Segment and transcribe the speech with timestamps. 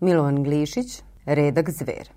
[0.00, 2.08] Milovan Glišić, Redak zver.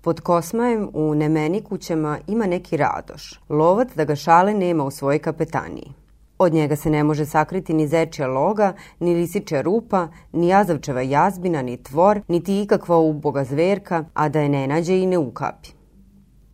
[0.00, 5.18] Pod Kosmajem u Nemeni kućama ima neki radoš, lovac da ga šale nema u svojoj
[5.18, 5.92] kapetaniji.
[6.38, 11.62] Od njega se ne može sakriti ni zečja loga, ni lisičja rupa, ni jazavčeva jazbina,
[11.62, 15.68] ni tvor, niti ikakva uboga zverka, a da je ne nađe i ne ukapi.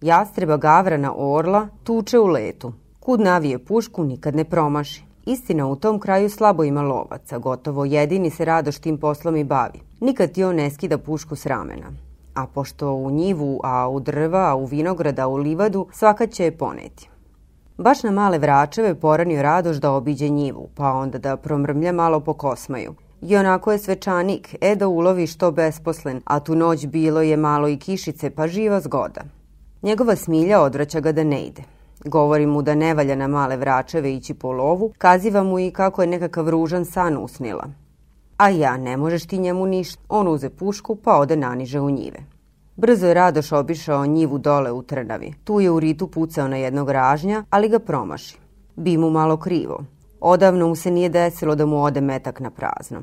[0.01, 2.73] Jastreba gavrana orla tuče u letu.
[3.01, 5.06] Kud navije pušku nikad ne promaši.
[5.27, 9.81] Istina, u tom kraju slabo ima lovaca, gotovo jedini se Radoš tim poslom i bavi.
[10.01, 11.87] Nikad ti on ne skida pušku s ramena.
[12.35, 16.57] A pošto u njivu, a u drva, a u vinograda, u livadu, svaka će je
[16.59, 17.09] poneti.
[17.79, 22.35] Baš na male vračeve poranio Radoš da obiđe njivu, pa onda da promrmlja malo po
[22.35, 22.95] kosmaju.
[23.23, 27.69] I onako je svečanik, e da ulovi što besposlen, a tu noć bilo je malo
[27.69, 29.21] i kišice, pa živa zgoda.
[29.83, 31.76] Njegova smilja odvraća ga da ne ide.
[32.07, 36.03] Govori mu da ne valja na male vračeve ići po lovu, kaziva mu i kako
[36.03, 37.65] je nekakav ružan san usnila.
[38.37, 40.03] A ja, ne možeš ti njemu ništa.
[40.09, 42.19] On uze pušku pa ode naniže u njive.
[42.77, 45.33] Brzo je Radoš obišao njivu dole u Trnavi.
[45.45, 48.39] Tu je u ritu pucao na jednog ražnja, ali ga promaši.
[48.77, 49.85] Bi mu malo krivo.
[50.21, 53.03] Odavno mu se nije desilo da mu ode metak na prazno.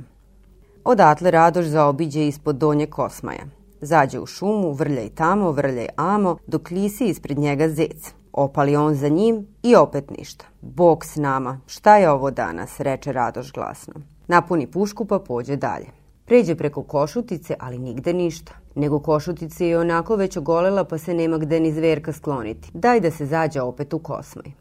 [0.83, 3.45] Odatle Radoš zaobiđe ispod donje Kosmaja.
[3.81, 8.13] Zađe u šumu, vrljaj tamo, vrljaj amo, dok lisi ispred njega zec.
[8.33, 10.45] Opali on za njim i opet ništa.
[10.61, 13.93] Bog s nama, šta je ovo danas, reče Radoš glasno.
[14.27, 15.87] Napuni pušku pa pođe dalje.
[16.25, 18.53] Pređe preko košutice, ali nigde ništa.
[18.75, 22.69] Nego košutice je onako već ogolela pa se nema gde ni zverka skloniti.
[22.73, 24.51] Daj da se zađe opet u Kosmaj.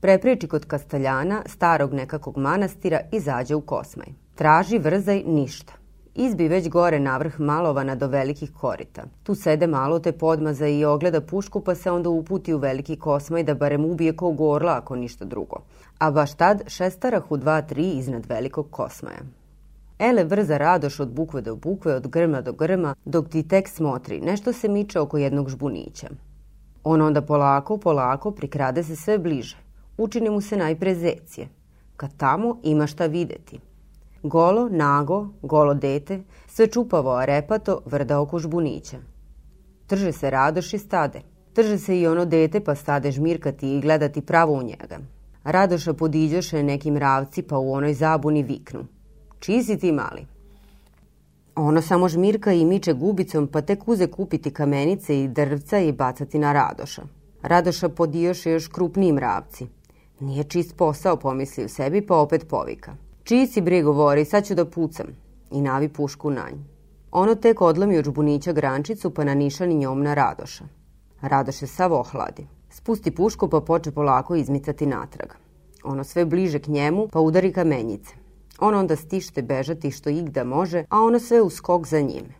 [0.00, 4.08] Prepreči kod Kastaljana, starog nekakvog manastira i zađe u Kosmaj.
[4.34, 5.72] Traži vrzaj ništa.
[6.14, 9.02] Izbi već gore navrh malovana do velikih korita.
[9.22, 13.42] Tu sede malo te podmaza i ogleda pušku pa se onda uputi u veliki kosmaj
[13.42, 15.56] da barem ubije ko gorla ako ništa drugo.
[15.98, 19.20] A baš tad šestarah u dva tri iznad velikog kosmaja.
[19.98, 24.20] Ele vrza radoš od bukve do bukve, od grma do grma, dok ti tek smotri,
[24.20, 26.08] nešto se miče oko jednog žbunića.
[26.84, 29.56] On onda polako, polako prikrade se sve bliže.
[29.98, 31.48] Učini mu se najpre zecije.
[31.96, 33.60] Kad tamo ima šta videti–
[34.22, 38.96] Golo, nago, golo dete, sve čupavo, a repato, vrda oko žbunića.
[39.86, 41.22] Trže se Radoš i stade.
[41.52, 44.98] Trže se i ono dete, pa stade žmirkati i gledati pravo u njega.
[45.44, 48.84] Radoša podiđoše nekim ravci, pa u onoj zabuni viknu.
[49.38, 50.26] Čiji si ti mali?
[51.54, 56.38] Ono samo žmirka i miče gubicom, pa tek uze kupiti kamenice i drvca i bacati
[56.38, 57.02] na Radoša.
[57.42, 59.66] Radoša podijoše još krupnijim ravci.
[60.20, 63.09] Nije čist posao, pomisli u sebi, pa opet povika.
[63.30, 65.06] Čiji si bre govori, sad ću da pucam.
[65.50, 66.56] I navi pušku na nj.
[67.10, 70.64] Ono tek odlomi od žbunića grančicu pa na nišani njom na Radoša.
[71.20, 72.46] Radoš je sav ohladi.
[72.70, 75.28] Spusti pušku pa poče polako izmicati natrag.
[75.84, 78.14] Ono sve bliže k njemu pa udari kamenjice.
[78.58, 82.34] On onda stište bežati što igda može, a ono sve u skok za njime.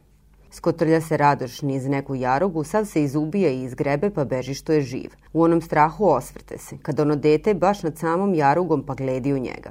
[0.50, 4.80] Skotrlja se Radoš niz neku jarugu, sav se izubija i izgrebe pa beži što je
[4.80, 5.10] živ.
[5.32, 9.38] U onom strahu osvrte se, kad ono dete baš nad samom jarugom pa gledi u
[9.38, 9.70] njega.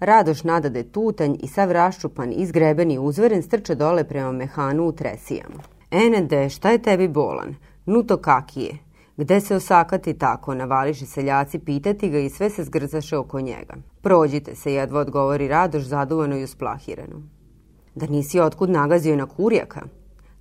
[0.00, 5.62] Radoš nadade tutanj i sav raščupan, izgreben i uzveren strče dole prema mehanu u tresijama.
[5.90, 7.54] Enede, šta je tebi bolan?
[7.86, 8.78] Nu to kaki je?
[9.16, 13.74] Gde se osakati tako, navališe seljaci pitati ga i sve se zgrzaše oko njega.
[14.02, 17.22] Prođite se, jedva odgovori Radoš zaduvano i usplahirano.
[17.94, 19.80] Da nisi otkud nagazio na kurjaka?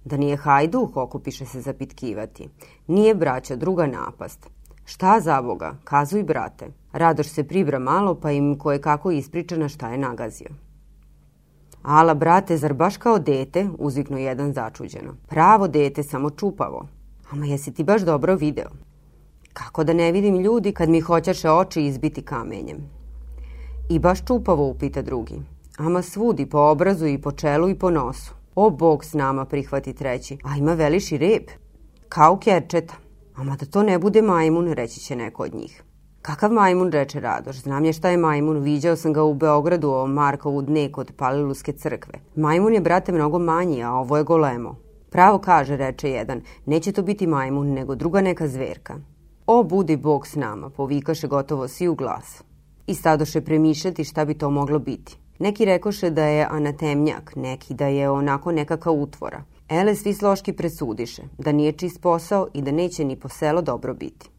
[0.06, 2.50] Da nije hajduh, okupiše se zapitkivati.
[2.88, 4.50] Nije braća, druga napast.
[4.90, 6.68] Šta za Boga, kazuj brate.
[6.92, 10.48] Radoš se pribra malo pa im koje kako ispriča na šta je nagazio.
[11.84, 15.16] Ala, brate, zar baš kao dete, uzviknu jedan začuđeno.
[15.28, 16.88] Pravo dete, samo čupavo.
[17.32, 18.70] Ama jesi ti baš dobro video?
[19.54, 22.78] Kako da ne vidim ljudi kad mi hoćaše oči izbiti kamenjem?
[23.90, 25.42] I baš čupavo, upita drugi.
[25.78, 28.34] Ama svudi, po obrazu i po čelu i po nosu.
[28.56, 30.38] O, Bog s nama, prihvati treći.
[30.44, 31.50] A ima veliši rep.
[32.10, 33.07] Kao kerčeta.
[33.38, 35.84] Ama da to ne bude majmun, reći će neko od njih.
[36.22, 37.56] Kakav majmun, reče Radoš.
[37.56, 41.72] Znam je šta je majmun, viđao sam ga u Beogradu o Markovu dne kod Paliluske
[41.72, 42.14] crkve.
[42.36, 44.76] Majmun je, brate, mnogo manji, a ovo je golemo.
[45.10, 48.96] Pravo kaže, reče jedan, neće to biti majmun, nego druga neka zverka.
[49.48, 52.44] O, budi Bog s nama, povikaše gotovo svi u glas.
[52.88, 55.18] I stadoše premišljati šta bi to moglo biti.
[55.40, 59.44] Neki rekoše da je anatemnjak, neki da je onako nekaka utvora.
[59.70, 63.94] Ele svi sloški presudiše, da nije čist posao i da neće ni po selo dobro
[63.94, 64.30] biti.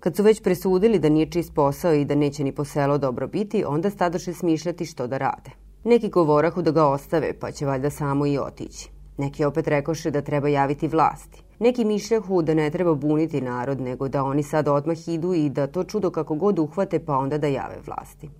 [0.00, 3.26] Kad su već presudili da nije čist posao i da neće ni po selo dobro
[3.26, 5.50] biti, onda stadoše smišljati što da rade.
[5.84, 8.90] Neki govorahu da ga ostave, pa će valjda samo i otići.
[9.18, 11.42] Neki opet rekoše da treba javiti vlasti.
[11.58, 15.66] Neki mišljahu da ne treba buniti narod, nego da oni sad odmah idu i da
[15.66, 18.30] to čudo kako god uhvate pa onda da jave vlasti.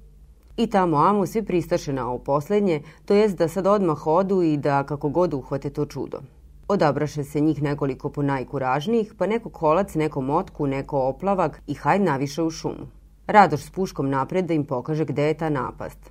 [0.57, 4.57] I tamo amo svi pristaše na ovo poslednje, to jest da sad odmah odu i
[4.57, 6.21] da kako god uhvate to čudo.
[6.69, 12.05] Odabraše se njih nekoliko po najkuražnijih, pa neko kolac, neko motku, neko oplavak i hajde
[12.05, 12.87] naviše u šumu.
[13.27, 16.11] Radoš s puškom napred da im pokaže gde je ta napast.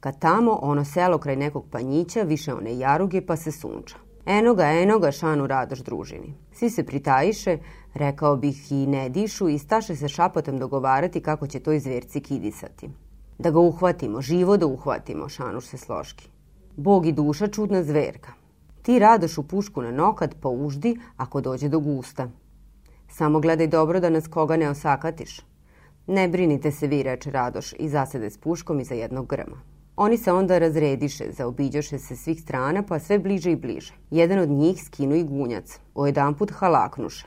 [0.00, 3.96] Kad tamo, ono selo kraj nekog panjića, više one jaruge pa se sunča.
[4.26, 6.34] Eno ga, eno ga, šanu Radoš družini.
[6.52, 7.58] Svi se pritajiše,
[7.94, 12.90] rekao bih i ne dišu i staše se šapotom dogovarati kako će to izverci kidisati.
[13.38, 16.28] Da ga uhvatimo, živo da uhvatimo, šanuš se sloški.
[16.76, 18.41] Bog i duša čudna zverka.
[18.82, 22.28] Ti radoš u pušku na nokat pa uždi ako dođe do gusta.
[23.08, 25.40] Samo gledaj dobro da nas koga ne osakatiš.
[26.06, 29.56] Ne brinite se vi, reče Radoš i zasede s puškom iza jednog grma.
[29.96, 33.94] Oni se onda razrediše, zaobiđoše se svih strana pa sve bliže i bliže.
[34.10, 37.26] Jedan od njih skinu i gunjac, o jedan put halaknuše.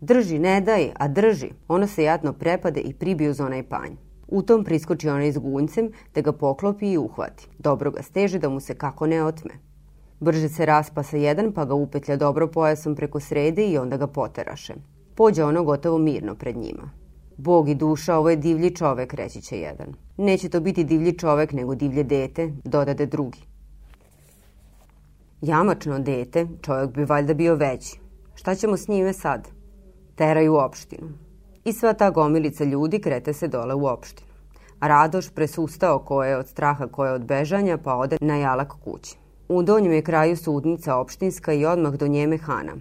[0.00, 1.50] Drži, ne daj, a drži.
[1.68, 3.92] Ono se jadno prepade i pribije uz onaj panj.
[4.28, 7.48] U tom priskoči onaj s gunjcem, te ga poklopi i uhvati.
[7.58, 9.67] Dobro ga steže da mu se kako ne otme.
[10.20, 14.06] Brže se raspa sa jedan, pa ga upetlja dobro pojasom preko srede i onda ga
[14.06, 14.74] poteraše.
[15.14, 16.90] Pođe ono gotovo mirno pred njima.
[17.36, 19.94] Bog i duša, ovo je divlji čovek, reći će jedan.
[20.16, 23.40] Neće to biti divlji čovek, nego divlje dete, dodade drugi.
[25.40, 28.00] Jamačno dete, čovjek bi valjda bio veći.
[28.34, 29.48] Šta ćemo s njime sad?
[30.14, 31.08] Teraju u opštinu.
[31.64, 34.28] I sva ta gomilica ljudi krete se dole u opštinu.
[34.80, 39.16] Radoš presustao ko je od straha, ko je od bežanja, pa ode na jalak kući.
[39.48, 42.72] U donjem je kraju sudnica opštinska i odmah do njeme Hana.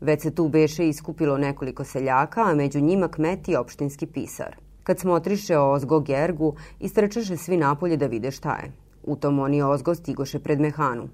[0.00, 4.56] Već se tu beše iskupilo nekoliko seljaka, a među njima kmet i opštinski pisar.
[4.82, 8.72] Kad smotriše ozgo Gergu, istrčaše svi napolje da vide šta je.
[9.02, 11.08] U tom oni ozgo stigoše pred mehanu.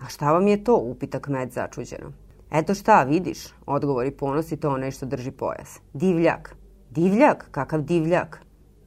[0.00, 0.76] A šta vam je to?
[0.76, 2.12] upita kmet začuđeno.
[2.50, 5.80] Eto šta, vidiš, odgovori ponosi to onaj što drži pojas.
[5.94, 6.56] Divljak.
[6.90, 7.48] Divljak?
[7.50, 8.40] Kakav divljak?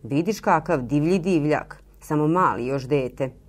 [0.03, 1.83] Vidiš kakav, divlji divljak.
[1.99, 3.40] Samo mali, još dete.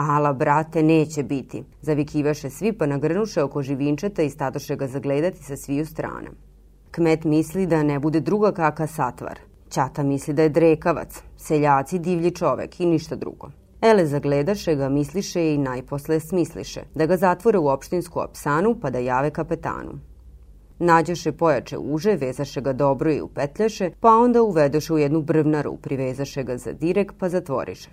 [0.00, 1.64] Ala, brate, neće biti.
[1.82, 6.30] Zavikivaše svi pa nagrnuše oko živinčeta i stadoše ga zagledati sa sviju strana.
[6.90, 9.38] Kmet misli da ne bude druga kaka satvar.
[9.70, 13.50] Ćata misli da je drekavac, seljaci divlji čovek i ništa drugo.
[13.80, 18.98] Ele zagledaše ga, misliše i najposle smisliše, da ga zatvore u opštinsku apsanu pa da
[18.98, 19.98] jave kapetanu.
[20.78, 26.42] Nađoše pojače uže, vezaše ga dobro i upetljaše, pa onda uvedoše u jednu brvnaru, privezaše
[26.42, 27.90] ga za direk pa zatvoriše.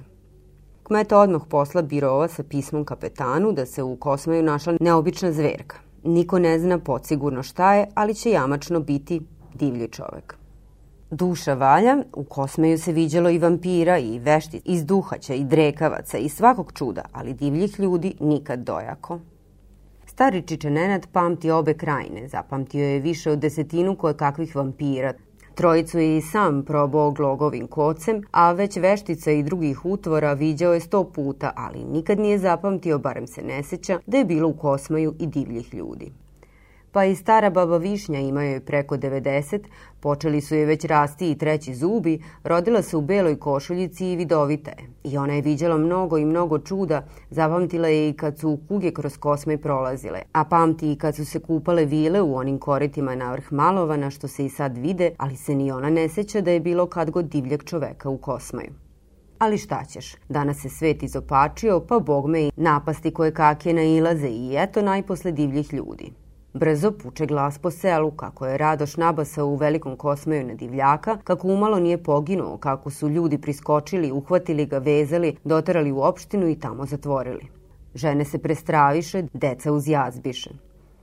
[0.87, 5.77] Kmeta odmah posla birova sa pismom kapetanu da se u Kosmaju našla neobična zverka.
[6.03, 9.21] Niko ne zna podsigurno šta je, ali će jamačno biti
[9.53, 10.35] divlji čovek.
[11.11, 16.29] Duša valja, u Kosmeju se viđalo i vampira i vešti iz duhaća i drekavaca i
[16.29, 19.19] svakog čuda, ali divljih ljudi nikad dojako.
[20.05, 25.13] Stari Čiče Nenad pamti obe krajine, zapamtio je više od desetinu koje kakvih vampira,
[25.55, 30.79] Trojicu je i sam probao glogovim kocem, a već veštica i drugih utvora viđao je
[30.79, 35.13] sto puta, ali nikad nije zapamtio, barem se ne seća, da je bilo u Kosmaju
[35.19, 36.24] i divljih ljudi
[36.95, 39.59] pa i stara baba Višnja ima joj preko 90,
[39.99, 44.73] počeli su je već rasti i treći zubi, rodila se u beloj košuljici i vidovite.
[45.03, 49.17] I ona je viđala mnogo i mnogo čuda, zapamtila je i kad su kuge kroz
[49.17, 53.51] kosme prolazile, a pamti i kad su se kupale vile u onim koritima na vrh
[53.51, 56.85] Malovana što se i sad vide, ali se ni ona ne seća da je bilo
[56.87, 58.71] kad god divljeg čoveka u Kosmaju.
[59.39, 64.27] Ali šta ćeš, danas se svet izopačio, pa bog me i napasti koje kakje nailaze
[64.27, 66.24] i eto najposle divljih ljudi.
[66.55, 71.47] Brzo puče glas po selu kako je Radoš nabasao u velikom kosmeju na divljaka, kako
[71.47, 76.85] umalo nije poginuo, kako su ljudi priskočili, uhvatili ga, vezali, doterali u opštinu i tamo
[76.85, 77.47] zatvorili.
[77.95, 80.49] Žene se prestraviše, deca uzjazbiše.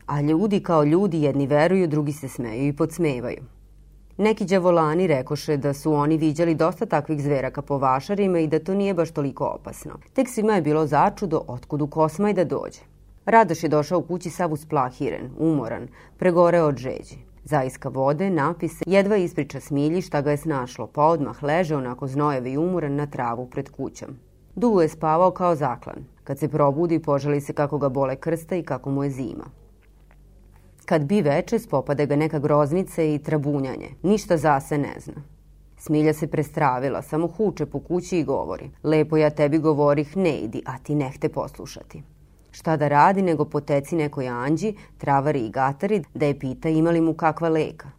[0.07, 3.45] A ljudi kao ljudi jedni veruju, drugi se smeju i podsmevaju.
[4.17, 8.75] Neki đavolani rekoše da su oni viđali dosta takvih zveraka po vašarima i da to
[8.75, 9.93] nije baš toliko opasno.
[10.13, 12.92] Tek svima je bilo začudo otkud u Kosmaj da dođe.
[13.27, 15.89] Radoš je došao kući sav usplahiren, umoran,
[16.19, 17.17] pregoreo od žeđi.
[17.45, 22.53] Zaiska vode, napise, jedva ispriča smilji šta ga je snašlo, pa odmah leže onako znojevi
[22.53, 24.09] i umoran na travu pred kućom.
[24.55, 26.05] Dugo je spavao kao zaklan.
[26.25, 29.45] Kad se probudi, požali se kako ga bole krsta i kako mu je zima.
[30.85, 33.89] Kad bi veče, spopade ga neka groznica i trabunjanje.
[34.03, 35.23] Ništa za se ne zna.
[35.77, 38.71] Smilja se prestravila, samo huče po kući i govori.
[38.83, 42.03] Lepo ja tebi govorih, ne idi, a ti nehte poslušati.
[42.53, 47.01] Šta da radi nego poteci nekoj anđi, travari i gatari, da je pita ima li
[47.01, 47.91] mu kakva leka.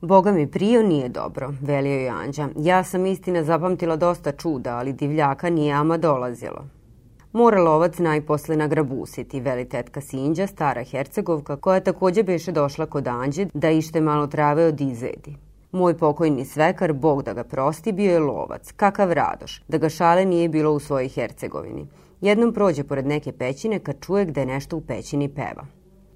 [0.00, 2.48] Boga mi prio nije dobro, velio je anđa.
[2.56, 6.64] Ja sam istina zapamtila dosta čuda, ali divljaka nije ama dolazilo.
[7.32, 13.46] Mora lovac najposle nagrabusiti, veli tetka Sinđa, stara hercegovka, koja takođe beše došla kod Anđe
[13.54, 15.36] da ište malo trave od izedi.
[15.72, 20.24] Moj pokojni svekar, Bog da ga prosti, bio je lovac, kakav radoš, da ga šale
[20.24, 21.86] nije bilo u svojoj Hercegovini.
[22.20, 25.66] Jednom prođe pored neke pećine kad čuje gde nešto u pećini peva.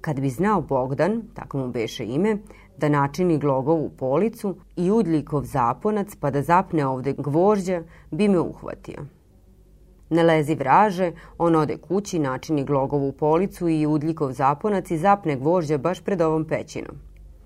[0.01, 2.37] Kad bi znao Bogdan, tako mu beše ime,
[2.77, 9.05] da načini glogovu policu i udljikov zaponac pa da zapne ovde gvožđa, bi me uhvatio.
[10.09, 15.77] Ne lezi vraže, on ode kući, načini glogovu policu i udljikov zaponac i zapne gvožđa
[15.77, 16.95] baš pred ovom pećinom.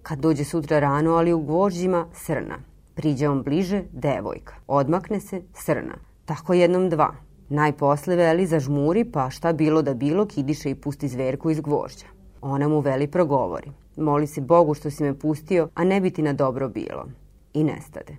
[0.04, 2.58] Kad dođe sutra rano, ali u gvožđima, srna.
[2.96, 4.56] Priđe on bliže, devojka.
[4.68, 5.94] Odmakne se, srna.
[6.26, 7.27] Tako jednom dva.
[7.50, 12.06] Najposle veli zažmuri, pa šta bilo da bilo, kidiše i pusti zverku iz gvožđa.
[12.42, 13.72] Ona mu veli progovori.
[13.98, 17.06] Moli se Bogu što si me pustio, a ne bi ti na dobro bilo.
[17.54, 18.18] I nestade.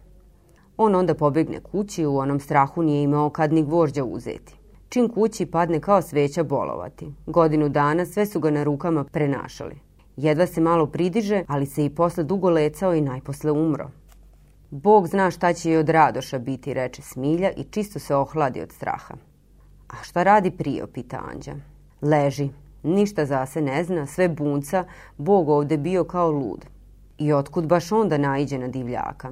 [0.76, 4.54] On onda pobegne kući, u onom strahu nije imao kad ni gvožđa uzeti.
[4.88, 7.12] Čim kući padne kao sveća bolovati.
[7.26, 9.78] Godinu dana sve su ga na rukama prenašali.
[10.16, 13.90] Jedva se malo pridiže, ali se i posle dugo lecao i najposle umro.
[14.70, 18.72] Bog zna šta će i od Radoša biti, reče Smilja i čisto se ohladi od
[18.72, 19.14] straha.
[19.88, 21.54] A šta radi Prio, pita Anđa.
[22.02, 22.48] Leži,
[22.82, 24.84] ništa za se ne zna, sve bunca,
[25.16, 26.66] Bog ovde bio kao lud.
[27.18, 29.30] I otkud baš onda naiđe na divljaka?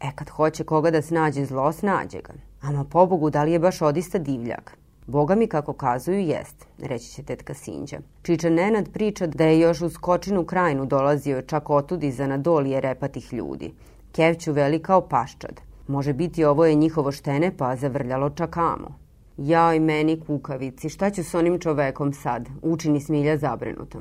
[0.00, 2.32] E kad hoće koga da snađe zlo, snađe ga.
[2.60, 4.76] Ama pobogu, da li je baš odista divljak?
[5.06, 7.98] Boga mi, kako kazuju, jest, reći će tetka Sinđa.
[8.22, 13.32] Čiča Nenad priča da je još u skočinu krajinu dolazio čak otud iza nadolije repatih
[13.32, 13.72] ljudi.
[14.12, 15.60] Kevću veli kao paščad.
[15.88, 18.98] Može biti ovo je njihovo štene pa zavrljalo čakamo.
[19.36, 22.48] Jaj, meni kukavici, šta ću s onim čovekom sad?
[22.62, 23.98] Učini smilja zabrinuto.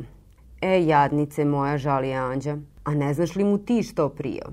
[0.61, 4.43] E, jadnice moja, žali Anđa, a ne znaš li mu ti što prio?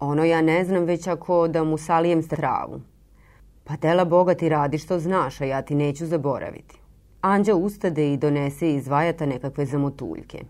[0.00, 2.80] Ono ja ne znam već ako da mu salijem stravu.
[3.64, 6.78] Pa tela Boga ti radi što znaš, a ja ti neću zaboraviti.
[7.20, 10.44] Anđa ustade i donese iz vajata nekakve zamotuljke.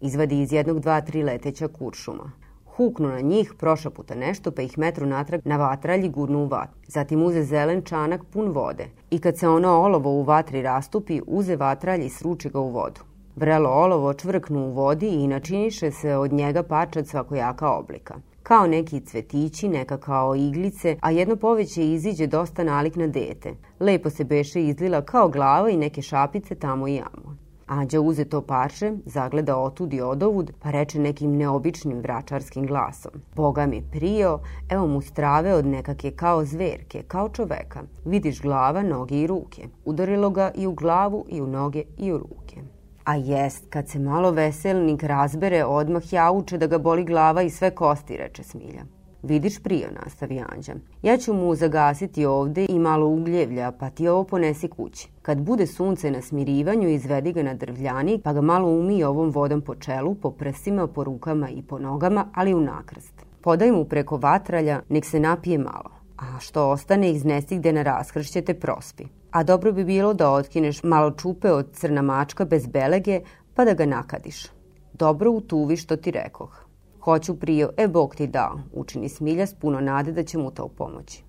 [0.00, 2.32] Izvadi iz jednog dva, tri leteća kuršuma.
[2.76, 6.80] Huknu na njih, prošaputa nešto, pa ih metru natrag na vatralji gurnu u vatru.
[6.88, 8.86] Zatim uze zelen čanak pun vode.
[9.10, 13.00] I kad se ono olovo u vatri rastupi, uze vatralj i sruči ga u vodu.
[13.36, 18.14] Vrelo olovo čvrknu u vodi i načiniše se od njega pačad svakojaka oblika
[18.44, 23.54] kao neki cvetići, neka kao iglice, a jedno poveće iziđe dosta nalik na dete.
[23.80, 27.23] Lepo se beše izlila kao glava i neke šapice tamo i amo.
[27.66, 33.12] Anđa uze to parče, zagleda otud i odovud, pa reče nekim neobičnim vračarskim glasom.
[33.36, 37.82] Boga mi prio, evo mu strave od nekake kao zverke, kao čoveka.
[38.04, 39.68] Vidiš glava, noge i ruke.
[39.84, 42.60] Udarilo ga i u glavu, i u noge, i u ruke.
[43.04, 47.70] A jest, kad se malo veselnik razbere, odmah jauče da ga boli glava i sve
[47.70, 48.84] kosti, reče Smilja.
[49.24, 50.74] Vidiš prio, nastavi Anđa.
[51.02, 55.08] Ja ću mu zagasiti ovde i malo ugljevlja, pa ti ovo ponesi kući.
[55.22, 59.60] Kad bude sunce na smirivanju, izvedi ga na drvljani, pa ga malo umij ovom vodom
[59.60, 63.14] po čelu, po prsima, po rukama i po nogama, ali u nakrst.
[63.40, 65.90] Podaj mu preko vatralja, nek se napije malo.
[66.16, 69.04] A što ostane, iznesi gde na raskršće te prospi
[69.34, 73.20] a dobro bi bilo da otkineš malo čupe od crna mačka bez belege
[73.54, 74.46] pa da ga nakadiš.
[74.92, 76.63] Dobro utuvi što ti rekoh.
[77.04, 80.68] Hoću prio, e Bog ti dao, učini smilja s puno nade da će mu to
[80.68, 81.24] pomoći.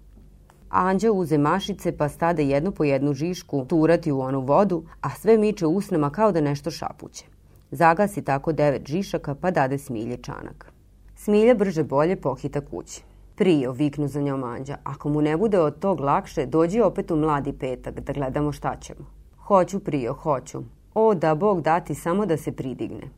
[0.70, 5.38] Anđa uze mašice pa stade jednu po jednu žišku turati u onu vodu, a sve
[5.38, 7.26] miče usnama kao da nešto šapuće.
[7.72, 10.72] Zagasi tako devet žišaka pa dade smilje čanak.
[11.16, 13.04] Smilja brže bolje pohita kući.
[13.36, 14.78] Prio, viknu za njom Anđa.
[14.84, 18.76] Ako mu ne bude od tog lakše, dođi opet u mladi petak da gledamo šta
[18.76, 19.06] ćemo.
[19.38, 20.64] Hoću, Prio, hoću.
[20.94, 23.10] O, da Bog dati samo da se pridigne.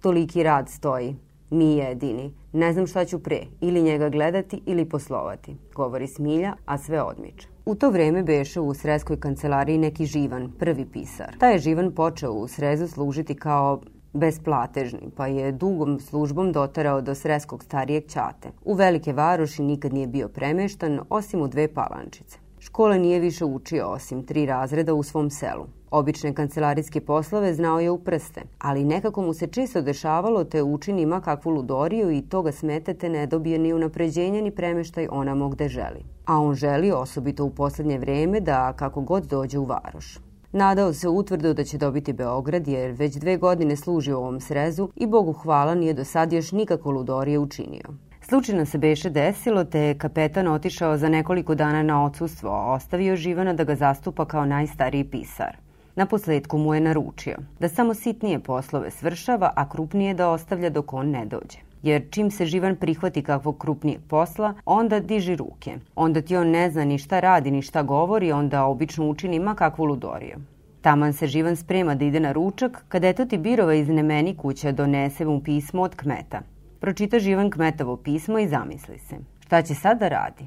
[0.00, 1.16] Toliki rad stoji.
[1.50, 2.32] Mi jedini.
[2.52, 7.48] Ne znam šta ću pre, ili njega gledati ili poslovati, govori Smilja, a sve odmiče.
[7.66, 11.36] U to vreme beše u Sreskoj kancelariji neki Živan, prvi pisar.
[11.38, 13.80] Taj je Živan počeo u Srezu služiti kao
[14.12, 18.50] besplatežni, pa je dugom službom dotarao do Sreskog starijeg ćate.
[18.64, 22.38] U velike varoši nikad nije bio premeštan, osim u dve palančice.
[22.66, 25.66] Škole nije više učio osim tri razreda u svom selu.
[25.90, 31.02] Obične kancelarijske poslove znao je u prste, ali nekako mu se često dešavalo te učini
[31.02, 36.04] ima kakvu ludoriju i toga smetete ne dobije ni unapređenja ni premeštaj onamo gde želi.
[36.24, 40.18] A on želi, osobito u poslednje vreme, da kako god dođe u varoš.
[40.52, 44.88] Nadao se utvrdo da će dobiti Beograd jer već dve godine služi u ovom srezu
[44.96, 48.05] i Bogu hvala nije do sad još nikako ludorije učinio.
[48.28, 53.16] Slučajno se beše desilo te je kapetan otišao za nekoliko dana na odsustvo, a ostavio
[53.16, 55.56] Živana da ga zastupa kao najstariji pisar.
[55.96, 60.92] Na posledku mu je naručio da samo sitnije poslove svršava, a krupnije da ostavlja dok
[60.92, 65.74] on ne dođe jer čim se Živan prihvati kakvog krupnijeg posla, onda diži ruke.
[65.96, 69.54] Onda ti on ne zna ni šta radi, ni šta govori, onda obično učini ma
[69.54, 70.36] kakvu ludoriju.
[70.80, 74.72] Taman se Živan sprema da ide na ručak, kada eto ti Birova iz Nemeni kuća
[74.72, 76.42] donese mu pismo od kmeta.
[76.80, 79.16] Pročita Živan Kmetovo pismo i zamisli se.
[79.40, 80.46] Šta će sad da radi?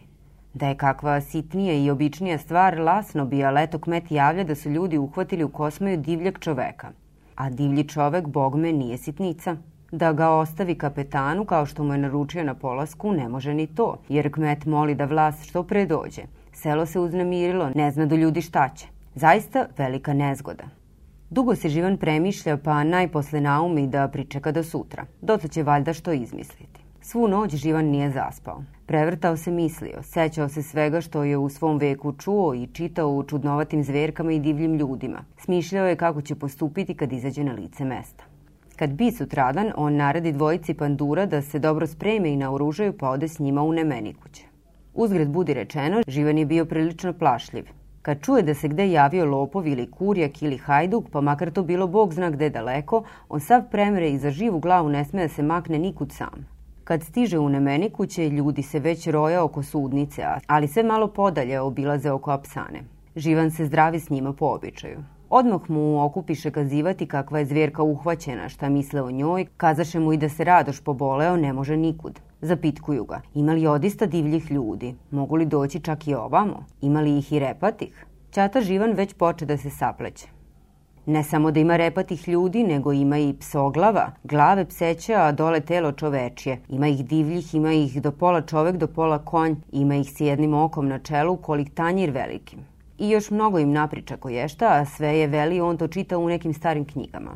[0.53, 4.69] Da je kakva sitnija i običnija stvar, lasno bi, ali eto kmet javlja da su
[4.69, 6.91] ljudi uhvatili u kosmaju divljeg čoveka.
[7.35, 9.55] A divlji čovek, bogme, nije sitnica.
[9.91, 13.97] Da ga ostavi kapetanu, kao što mu je naručio na polasku, ne može ni to,
[14.09, 16.21] jer kmet moli da vlast što pre dođe.
[16.53, 18.87] Selo se uznemirilo, ne zna do ljudi šta će.
[19.15, 20.78] Zaista velika nezgoda.
[21.31, 25.05] Dugo se Živan premišlja, pa najposle naumi da pričeka do sutra.
[25.21, 26.81] Doto će valjda što izmisliti.
[27.01, 28.63] Svu noć Živan nije zaspao.
[28.85, 33.23] Prevrtao se mislio, sećao se svega što je u svom veku čuo i čitao u
[33.23, 35.19] čudnovatim zverkama i divljim ljudima.
[35.37, 38.23] Smišljao je kako će postupiti kad izađe na lice mesta.
[38.75, 43.27] Kad bi sutradan, on naredi dvojici pandura da se dobro spreme i naoružaju pa ode
[43.27, 44.43] s njima u Nemenikuće.
[44.93, 47.65] Uzgred budi rečeno, Živan je bio prilično plašljiv.
[48.09, 51.87] Kad čuje da se gde javio lopov ili kurjak ili hajduk, pa makar to bilo
[51.87, 55.43] bog zna gde daleko, on sav premre i za živu glavu ne sme da se
[55.43, 56.47] makne nikud sam.
[56.83, 62.11] Kad stiže u Nemenikuće, ljudi se već roja oko sudnice, ali sve malo podalje obilaze
[62.11, 62.81] oko apsane.
[63.15, 64.97] Živan se zdravi s njima po običaju.
[65.29, 70.17] Odmah mu okupiše kazivati kakva je zvjerka uhvaćena, šta misle o njoj, kazaše mu i
[70.17, 72.19] da se Radoš poboleo ne može nikud.
[72.41, 74.95] Zapitkuju ga, ima li odista divljih ljudi?
[75.11, 76.65] Mogu li doći čak i ovamo?
[76.81, 78.05] Ima li ih i repatih?
[78.31, 80.27] Ćata Živan već poče da se sapleće.
[81.05, 85.91] Ne samo da ima repatih ljudi, nego ima i psoglava, glave pseće, a dole telo
[85.91, 86.61] čovečije.
[86.69, 90.53] Ima ih divljih, ima ih do pola čovek, do pola konj, ima ih s jednim
[90.53, 92.59] okom na čelu, kolik tanjir velikim.
[92.97, 96.53] I još mnogo im napriča koješta, a sve je veli, on to čita u nekim
[96.53, 97.31] starim knjigama.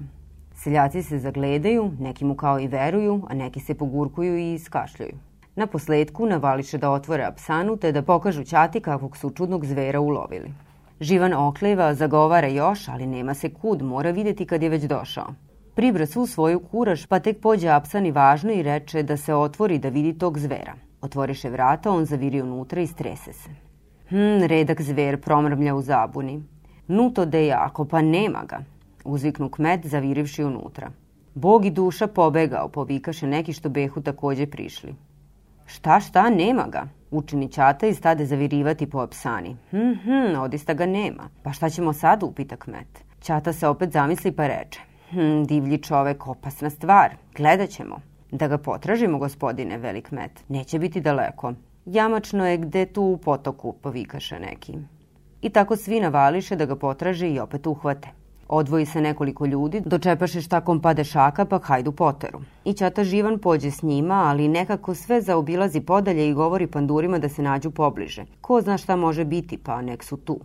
[0.63, 5.17] Seljaci se zagledaju, neki mu kao i veruju, a neki se pogurkuju i iskašljuju.
[5.55, 10.53] Na posledku navališe da otvore apsanu te da pokažu ćati kakvog su čudnog zvera ulovili.
[11.01, 15.34] Živan okleva, zagovara još, ali nema se kud, mora videti kad je već došao.
[15.75, 19.89] Pribra svu svoju kuraž, pa tek pođe apsani važno i reče da se otvori da
[19.89, 20.74] vidi tog zvera.
[21.01, 23.50] Otvoriše vrata, on zaviri unutra i strese se.
[24.10, 26.43] Hm, redak zver promrmlja u zabuni.
[26.88, 28.63] Nuto de jako, pa nema ga,
[29.03, 30.91] uzviknu kmet zavirivši unutra.
[31.36, 34.96] Bog i duša pobegao, povikaše neki što behu takođe prišli.
[35.66, 39.55] Šta, šta, nema ga, učini ćata i stade zavirivati po apsani.
[39.70, 41.29] Hm, hm, odista ga nema.
[41.44, 43.03] Pa šta ćemo sad, upita kmet.
[43.22, 44.79] Ćata se opet zamisli pa reče.
[45.09, 48.00] Hm, divlji čovek, opasna stvar, gledat ćemo.
[48.31, 50.44] Da ga potražimo, gospodine, velik met.
[50.50, 51.53] Neće biti daleko.
[51.85, 54.74] Jamačno je gde tu u potoku, povikaše neki.
[55.42, 58.23] I tako svi navališe da ga potraže i opet uhvate.
[58.55, 62.39] Odvoji se nekoliko ljudi, dočepaše štakom pade šaka pa hajdu poteru.
[62.66, 67.29] I ćata Živan pođe s njima, ali nekako sve zaobilazi podalje i govori pandurima da
[67.29, 68.25] se nađu pobliže.
[68.42, 70.39] Ko zna šta može biti, pa nek su tu.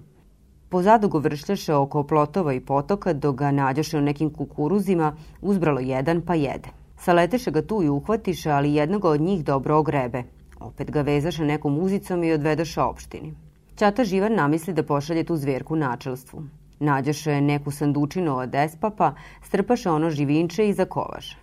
[0.68, 6.34] Pozadugo vršljaše oko plotova i potoka, dok ga nađoše u nekim kukuruzima, uzbralo jedan pa
[6.34, 6.68] jede.
[6.98, 10.22] Saleteše ga tu i uhvatiše, ali jednog od njih dobro ogrebe.
[10.60, 13.34] Opet ga vezaše nekom uzicom i odvedoše opštini.
[13.76, 16.42] Ćata Živan namisli da pošalje tu zverku načelstvu.
[16.80, 21.36] Nađoše neku sandučinu od espapa, strpaše ono živinče i zakovaše.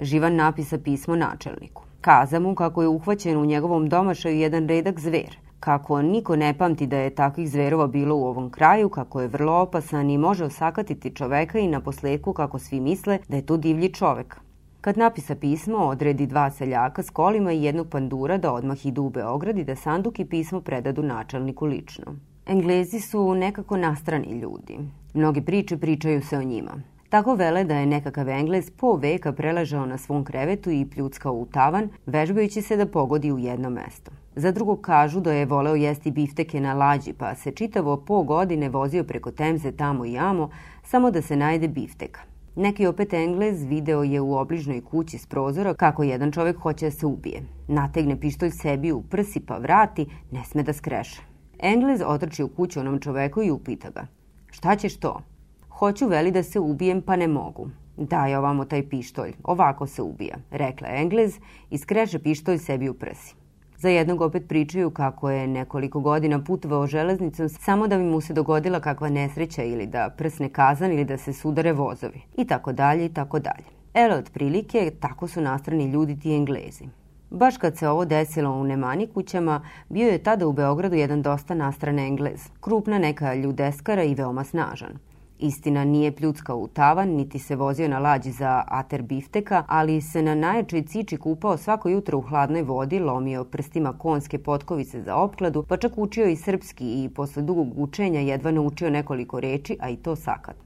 [0.00, 1.82] Živan napisa pismo načelniku.
[2.00, 6.86] Kaza mu kako je uhvaćen u njegovom domašaju jedan redak zver, kako niko ne pamti
[6.86, 11.14] da je takvih zverova bilo u ovom kraju, kako je vrlo opasan i može osakatiti
[11.14, 14.40] čoveka i na posledku kako svi misle da je to divlji čovek.
[14.80, 19.10] Kad napisa pismo, odredi dva seljaka s kolima i jednog pandura da odmah idu u
[19.10, 22.04] Beograd i da sanduk i pismo predadu načelniku lično.
[22.46, 24.78] Englezi su nekako nastrani ljudi.
[25.14, 26.70] Mnogi priče pričaju se o njima.
[27.08, 31.46] Tako vele da je nekakav Englez po veka preležao na svom krevetu i pljuckao u
[31.46, 34.10] tavan, vežbajući se da pogodi u jedno mesto.
[34.36, 38.68] Za drugo kažu da je voleo jesti bifteke na lađi, pa se čitavo po godine
[38.68, 40.50] vozio preko Temze tamo i amo,
[40.82, 42.20] samo da se najde bifteka.
[42.56, 46.90] Neki opet Englez video je u obližnoj kući s prozora kako jedan čovek hoće da
[46.90, 47.42] se ubije.
[47.68, 51.35] Nategne pištolj sebi u prsi pa vrati, ne sme da skreše.
[51.58, 54.06] Englez otrči u kuću onom čoveku i upita ga.
[54.50, 55.20] Šta ćeš to?
[55.68, 57.68] Hoću veli da se ubijem pa ne mogu.
[57.96, 61.38] Daj ovamo taj pištolj, ovako se ubija, rekla Englez
[61.70, 63.34] i skreše pištolj sebi u prsi.
[63.76, 68.32] Za jednog opet pričaju kako je nekoliko godina putovao železnicom samo da bi mu se
[68.32, 73.06] dogodila kakva nesreća ili da prsne kazan ili da se sudare vozovi i tako dalje
[73.06, 73.66] i tako dalje.
[73.94, 76.84] Ele, otprilike, tako su nastrani ljudi ti englezi.
[77.30, 81.54] Baš kad se ovo desilo u Nemani kućama, bio je tada u Beogradu jedan dosta
[81.54, 84.98] nastran englez, krupna neka ljudeskara i veoma snažan.
[85.38, 90.22] Istina nije pljuckao u tavan, niti se vozio na lađi za ater bifteka, ali se
[90.22, 95.62] na najjačoj ciči kupao svako jutro u hladnoj vodi, lomio prstima konske potkovice za opkladu,
[95.68, 99.96] pa čak učio i srpski i posle dugog učenja jedva naučio nekoliko reči, a i
[99.96, 100.56] to sakat.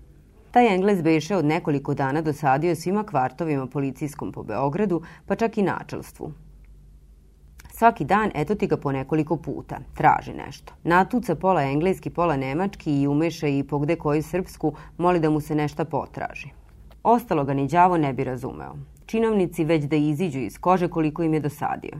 [0.50, 5.62] Taj Englez beše od nekoliko dana dosadio svima kvartovima policijskom po Beogradu, pa čak i
[5.62, 6.32] načelstvu.
[7.80, 10.72] Svaki dan eto ti ga po nekoliko puta, traži nešto.
[10.84, 15.54] Natuca pola engleski, pola nemački i umeša i pogde koju srpsku, moli da mu se
[15.54, 16.48] nešto potraži.
[17.02, 18.74] Ostalo ga ni đavo ne bi razumeo.
[19.06, 21.96] Činovnici već da iziđu iz kože koliko im je dosadio.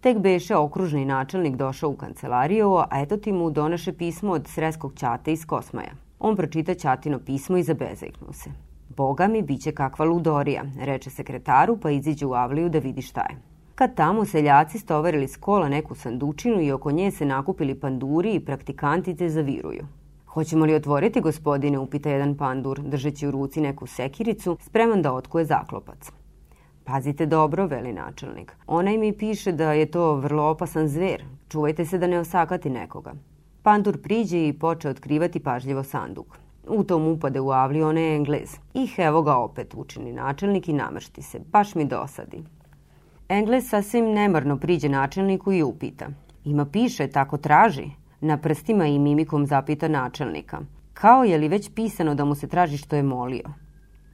[0.00, 4.94] Tek beše okružni načelnik došao u kancelariju, a eto ti mu donaše pismo od sreskog
[4.94, 5.94] ćate iz Kosmaja.
[6.18, 8.50] On pročita ćatino pismo i zabezeknu se.
[8.96, 13.51] Boga mi, biće kakva ludorija, reče sekretaru, pa iziđe u avliju da vidi šta je.
[13.74, 18.44] Kad tamo seljaci stovarili s kola neku sandučinu i oko nje se nakupili panduri i
[18.44, 19.86] praktikantice zaviruju.
[20.26, 25.44] Hoćemo li otvoriti, gospodine, upita jedan pandur, držeći u ruci neku sekiricu, spreman da otkuje
[25.44, 26.12] zaklopac.
[26.84, 28.56] Pazite dobro, veli načelnik.
[28.66, 31.24] Onaj mi piše da je to vrlo opasan zver.
[31.48, 33.12] Čuvajte se da ne osakati nekoga.
[33.62, 36.38] Pandur priđe i poče otkrivati pažljivo sanduk.
[36.68, 38.56] U tom upade u avli onaj englez.
[38.74, 41.38] Ih, evo ga opet, učini načelnik i namršti se.
[41.52, 42.42] Baš mi dosadi.
[43.28, 46.06] Englez sasvim nemarno priđe načelniku i upita.
[46.44, 47.90] Ima piše, tako traži.
[48.20, 50.60] Na prstima i mimikom zapita načelnika.
[50.94, 53.50] Kao je li već pisano da mu se traži što je molio?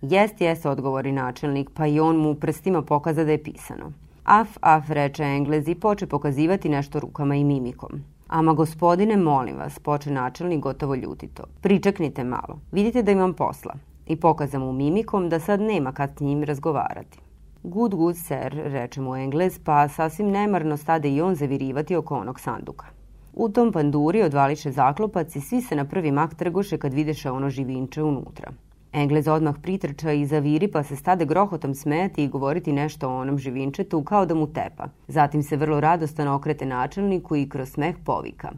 [0.03, 3.93] Jest, jest, odgovori načelnik, pa i on mu prstima pokaza da je pisano.
[4.25, 7.91] Af, af, reče Englez i poče pokazivati nešto rukama i mimikom.
[8.29, 11.43] Ama gospodine, molim vas, poče načelnik gotovo ljutito.
[11.61, 13.75] Pričeknite malo, vidite da imam posla.
[14.07, 17.19] I pokaza mu mimikom da sad nema kad s njim razgovarati.
[17.63, 22.41] Good, good, sir, reče mu Englez, pa sasvim nemarno stade i on zavirivati oko onog
[22.41, 22.87] sanduka.
[23.35, 27.51] U tom panduri odvališe zaklopac i svi se na prvi mak trgoše kad videše ono
[27.51, 28.53] živinče unutra.
[28.93, 33.39] Englez odmah pritrča i zaviri pa se stade grohotom smeti i govoriti nešto o onom
[33.39, 34.89] živinčetu kao da mu tepa.
[35.09, 38.53] Zatim se vrlo radostan okrete načelniku i kroz smeh povika.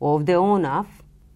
[0.00, 0.86] Ovde on af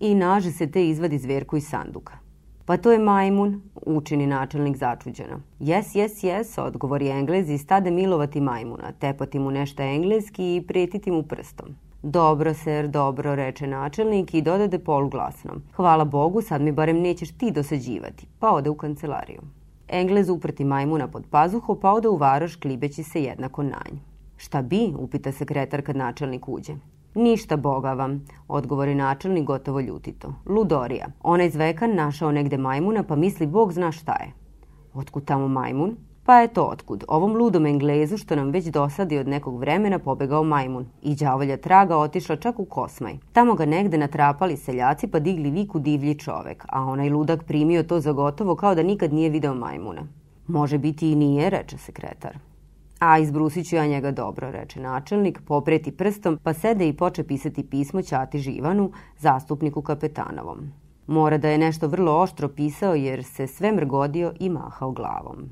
[0.00, 2.25] i naže se te izvadi zverku iz sanduka.
[2.66, 5.40] Pa to je majmun, učini načelnik začuđeno.
[5.60, 11.10] Jes, jes, jes, odgovori Englez i stade milovati majmuna, tepati mu nešto engleski i prijetiti
[11.10, 11.76] mu prstom.
[12.02, 15.62] Dobro, ser, dobro, reče načelnik i dodade poluglasnom.
[15.76, 18.26] Hvala Bogu, sad mi barem nećeš ti dosađivati.
[18.38, 19.40] Pa ode u kancelariju.
[19.88, 23.98] Englez uprti majmuna pod pazuhu, pa ode u varoš klibeći se jednako nanj.
[24.36, 26.72] Šta bi, upita sekretar kad načelnik uđe.
[27.16, 30.34] Ništa boga vam, odgovori načelnik gotovo ljutito.
[30.46, 31.06] Ludorija.
[31.22, 34.32] Onaj zvekan našao negde majmuna pa misli bog zna šta je.
[34.94, 35.96] Otkud tamo majmun?
[36.24, 37.04] Pa eto otkud.
[37.08, 40.86] Ovom ludom Englezu što nam već dosadi od nekog vremena pobegao majmun.
[41.02, 43.18] I đavolja traga otišla čak u Kosmaj.
[43.32, 48.00] Tamo ga negde natrapali seljaci pa digli viku divlji čovek, a onaj ludak primio to
[48.00, 50.02] za gotovo kao da nikad nije video majmuna.
[50.46, 52.38] Može biti i nije, reče sekretar.
[52.98, 57.70] A izbrusit ću ja njega dobro, reče načelnik, popreti prstom, pa sede i poče pisati
[57.70, 60.72] pismo Ćati Živanu, zastupniku kapetanovom.
[61.06, 65.50] Mora da je nešto vrlo oštro pisao jer se sve mrgodio i mahao glavom.